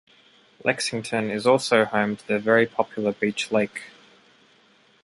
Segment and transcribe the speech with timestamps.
[0.65, 3.83] Lexington is also home to the very popular Beech Lake.